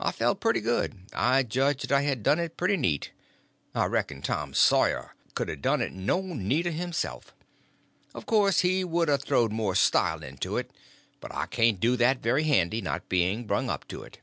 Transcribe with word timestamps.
I 0.00 0.10
felt 0.10 0.42
very 0.42 0.60
good; 0.60 1.06
I 1.12 1.44
judged 1.44 1.92
I 1.92 2.00
had 2.02 2.24
done 2.24 2.40
it 2.40 2.56
pretty 2.56 2.76
neat—I 2.76 3.84
reckoned 3.84 4.24
Tom 4.24 4.52
Sawyer 4.52 5.14
couldn't 5.36 5.52
a 5.52 5.56
done 5.56 5.80
it 5.80 5.92
no 5.92 6.20
neater 6.22 6.72
himself. 6.72 7.32
Of 8.16 8.26
course 8.26 8.62
he 8.62 8.82
would 8.82 9.08
a 9.08 9.16
throwed 9.16 9.52
more 9.52 9.76
style 9.76 10.24
into 10.24 10.56
it, 10.56 10.72
but 11.20 11.32
I 11.32 11.46
can't 11.46 11.78
do 11.78 11.94
that 11.98 12.18
very 12.18 12.42
handy, 12.42 12.80
not 12.82 13.08
being 13.08 13.46
brung 13.46 13.70
up 13.70 13.86
to 13.86 14.02
it. 14.02 14.18